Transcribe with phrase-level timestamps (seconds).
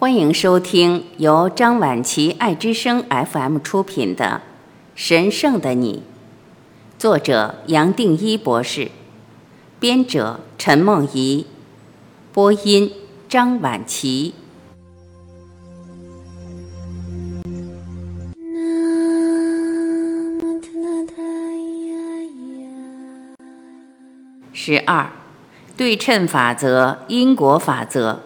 [0.00, 4.40] 欢迎收听由张晚琪爱之声 FM 出品的
[4.94, 6.02] 《神圣的你》，
[6.98, 8.90] 作者杨定一博士，
[9.78, 11.44] 编者陈梦怡，
[12.32, 12.90] 播音
[13.28, 14.32] 张晚琪。
[24.54, 25.10] 十二，
[25.76, 28.20] 对称法则，因果法则。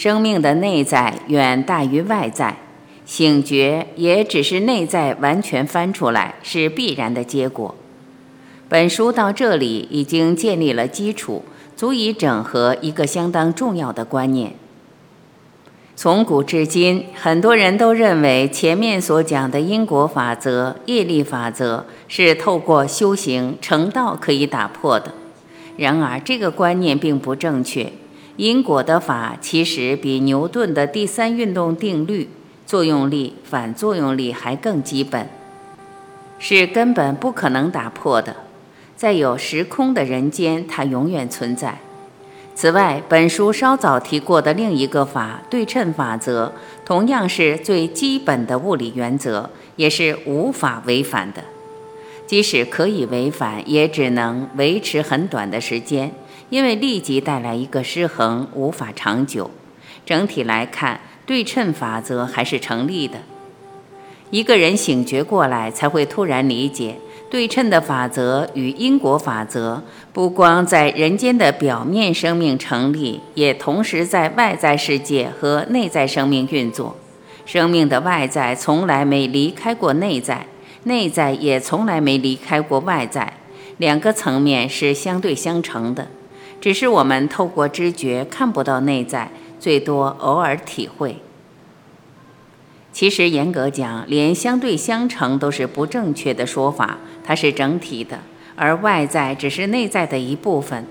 [0.00, 2.56] 生命的内在远大于外在，
[3.04, 7.74] 醒觉也只是内在完全翻出来是必然的结果。
[8.68, 14.52] 本书到这里已经建立了基础，足以整合一个相当重要的观念。
[15.96, 25.12] 从古至今，很多人都认为前面所讲的因果法则、业力法则是透过修行成道可以打破的。
[25.76, 27.92] 然而，这个观念并不正确。
[28.38, 32.30] 因果的法其实比牛顿的第三运动定律——
[32.64, 35.28] 作用力、反作用力还更基本，
[36.38, 38.36] 是根本不可能打破的。
[38.96, 41.80] 在有时空的人间，它永远存在。
[42.54, 46.52] 此外，本书稍早提过的另一个法——对称法则，
[46.84, 51.42] 同样是最基本的物理原则，也是无法违反的。
[52.28, 56.12] 即使可以违反，也只能维持很短的时间。
[56.50, 59.50] 因为立即带来一个失衡，无法长久。
[60.06, 63.18] 整体来看，对称法则还是成立的。
[64.30, 66.96] 一个人醒觉过来，才会突然理解，
[67.30, 69.82] 对称的法则与因果法则
[70.12, 76.96] 不光在人间的表面生命成立，也同时在外在世界和内在生命运作。
[77.44, 80.46] 生命的外在从来没离开过内在，
[80.84, 83.34] 内在也从来没离开过外在，
[83.78, 86.08] 两个层面是相对相成的。
[86.60, 91.16] 只是我们透过知觉看不到内在，最多偶尔体会。
[92.92, 98.20] 其实严格讲，连相对相成都是不正确的说法，它是整体的，
[98.56, 100.84] 而外在只是内在的一部分。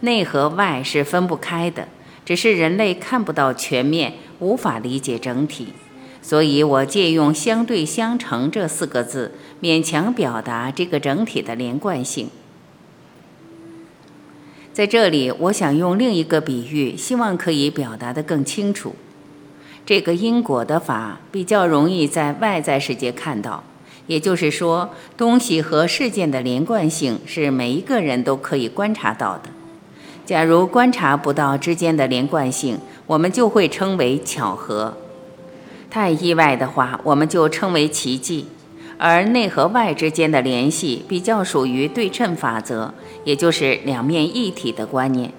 [0.00, 1.88] 内和外是分不开的，
[2.24, 5.74] 只是人类看不到全面，无法理解整体。
[6.22, 12.30] 所以我借用“相对相成”这四个字，勉强表达这个整体的连贯性。
[14.72, 18.94] 在这里，我想用另一个比喻，希望可以表达得更清楚。
[19.84, 23.62] 这个因果的法比较容易在外在世界看到，
[24.06, 29.50] 也就是说，东西和事件的连贯性是每一个人都可以观察到的。
[30.24, 34.94] 假如观察不到之间的连贯性，我们就会称为巧合；
[35.90, 38.46] 太意外的话，我们就称为奇迹。
[38.98, 42.94] 而内和外之间的联系比较属于对称法则，
[43.24, 45.32] 也就是两面一体的观念。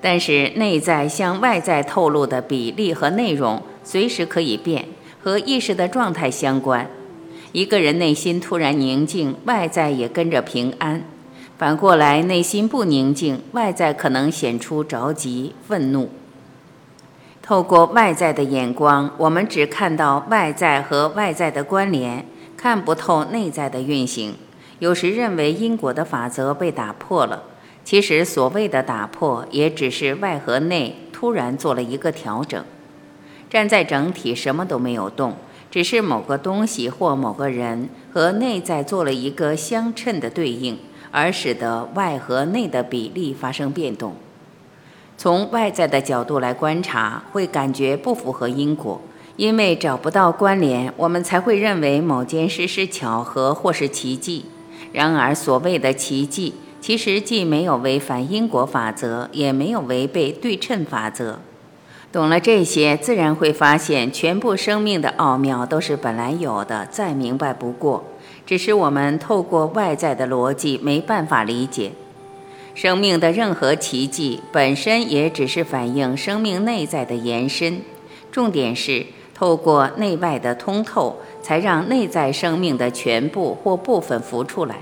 [0.00, 4.84] 但是内在向外在透露的比例和内容随时可以变，
[5.20, 6.88] 和意识的状态相关。
[7.52, 11.00] 一个人内心突然宁静，外在也跟着平安；
[11.56, 16.10] 反过来，内心不宁静，外在可能显出着急、愤怒。
[17.42, 22.24] 透过外在的眼光，我们只看到外在和外在的关联。
[22.58, 24.34] 看不透内在的运行，
[24.80, 27.44] 有时认为因果的法则被打破了。
[27.84, 32.62] 其实所谓的打破，也只是外和内突然做了一个调整。
[33.48, 35.36] 站在整体，什么都没有动，
[35.70, 40.76] 只是某个东西或某个人和内在做了一个相称的对应，
[41.12, 44.16] 而使得外和内的比例发生变动。
[45.16, 49.00] 从外在的角度来观察，会感觉不符合因果。
[49.38, 54.46] 因为找不到关联，我们才会认为某件事是巧合或是奇迹。
[54.92, 61.38] 然而，所谓的奇迹，其实既没有违反因果法则，也没有违背对称法则。
[62.10, 68.02] 懂了这些，自然会发现，全部生命的奥妙都是本来有的，再明白不过。
[68.44, 71.92] 只是我们透过外在的逻辑没办法理解。
[72.74, 77.82] 生命的任何奇迹，本身也只是反映生命内在的延伸。
[78.32, 79.06] 重点是。
[79.38, 84.80] 透过内外的通透，才让内在生命的全部或部分浮出来。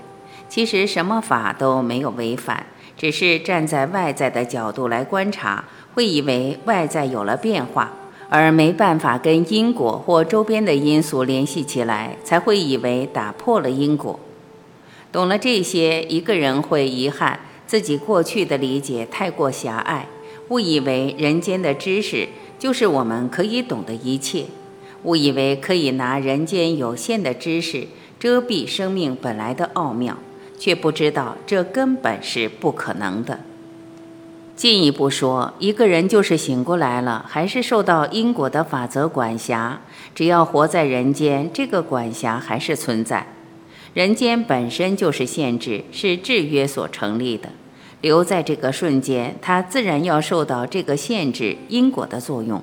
[0.48, 2.64] 其实什么法都没有违反，
[2.96, 5.62] 只是站在外在的角度来观察，
[5.92, 7.92] 会以为外在有了变化，
[8.30, 14.18] 而没办法跟因果或周边的因素联系起来，才会以为打破了因果。
[15.12, 20.06] 懂了这些，一个人会遗憾自己过去的理解太过狭隘，
[20.48, 22.26] 误以为人间的知识。
[22.58, 24.46] 就是我们可以懂的一切，
[25.02, 27.86] 误以为可以拿人间有限的知识
[28.18, 30.16] 遮蔽生命本来的奥妙，
[30.58, 33.40] 却不知道这根本是不可能的。
[34.56, 39.82] 进一步说，一个人就是醒过来了，还是受到因果的法则管辖。
[40.14, 43.26] 只要活在人间，这个管辖还是存在。
[43.92, 47.50] 人间本身就是限制，是制约所成立的。
[48.00, 52.62] 留在这个瞬间，他自然要受到这个限制因果的作用。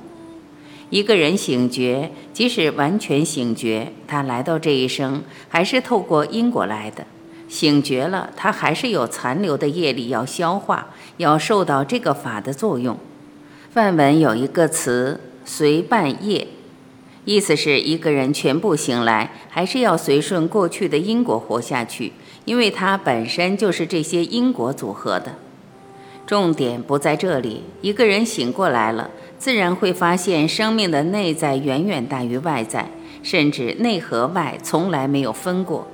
[0.90, 7.06] 一个人醒觉，即使完全醒觉，他来到这一生还是透过因果来的。
[7.50, 10.88] 醒觉了，他还是有残留的业力要消化，
[11.18, 12.98] 要受到这个法的作用。
[13.72, 16.48] 梵文有一个词“随伴业”，
[17.26, 22.14] 意思是一个人全部醒来，还是要随顺过去的因果活下去，
[22.46, 25.36] 因为它本身就是这些因果组合的。
[26.26, 32.90] 重点不在这里，一个人醒过来了，自然会发现生命的内在远远大于外在，
[33.22, 35.88] 甚至内和外从来没有分过。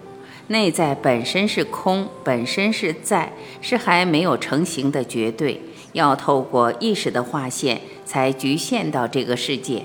[0.48, 5.62] 内在本身是空，本身是在，是还没有成型的绝对，
[5.94, 9.84] 要透过意识的划线才局限到这个世界。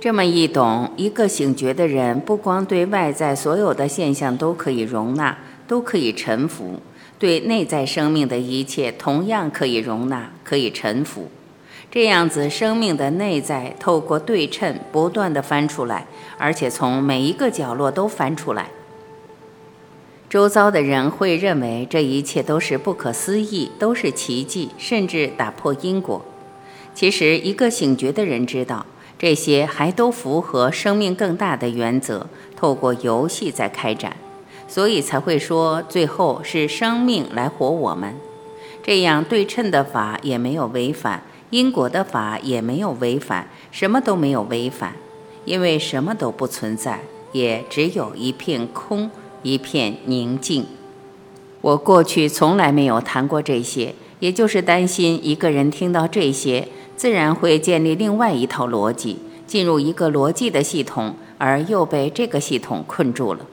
[0.00, 6.80] 这么一懂，一个醒觉的人，不光对外在所有的现象都可以容纳，都可以臣服，
[7.18, 11.28] 对内在生命的一切同样可以容纳，可以臣服。
[11.90, 18.70] 这样子，生命的内在透过对称不断的翻出来，而且从每一个角落都翻出来。
[20.28, 26.24] 周遭的人会认为这一切都是不可思议，都是奇迹，甚至打破因果。
[26.92, 28.84] 其实，一个醒觉的人知道，
[29.18, 32.26] 这些还都符合生命更大的原则，
[32.56, 34.16] 透过游戏在开展，
[34.68, 38.14] 所以才会说最后是生命来活我们。
[38.82, 44.94] 这样对称的法也没有违反，因果的法也没有违反，什么都没有违反，
[45.44, 47.00] 因为什么都不存在，
[47.32, 49.10] 也只有一片空。
[49.42, 50.66] 一片宁静。
[51.60, 56.66] 我过去从来没有谈过这些，也就是担心一个人听到这些，
[56.96, 63.46] 自然会建立另外一套逻辑，进入一个逻辑的系统，而又被这个系统困住了。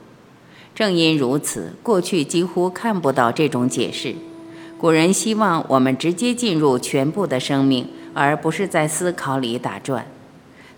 [0.76, 4.16] 正因如此，过去几乎看不到这种解释。
[4.80, 10.06] 古人希望我们直接进入全部的生命，而不是在思考里打转。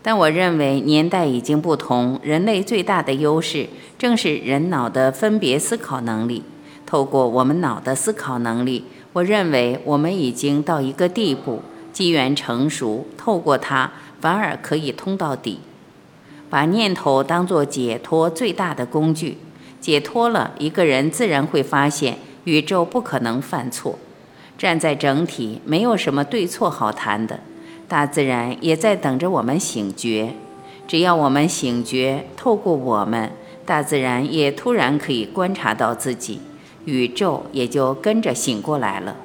[0.03, 6.43] 但我认为年代已经不同，人类最大的优势正是人脑的分别思考能力。
[6.85, 8.83] 透过我们脑的思考能力，
[9.13, 13.91] 我认为我们已经到一个地步，机缘成熟，透过它
[14.21, 15.59] 反而可以通到底。
[16.47, 19.39] 把念头当作解脱最大的工具，
[19.79, 23.97] 解脱了一个人自然会发现宇宙不可能犯错。
[24.57, 27.39] 站在整体，没有什么对错好谈的。
[27.87, 30.33] 大自然也在等着我们醒觉，
[30.87, 33.31] 只要我们醒觉，透过我们，
[33.65, 36.39] 大自然也突然可以观察到自己，
[36.85, 39.15] 宇宙也就跟着醒过来了。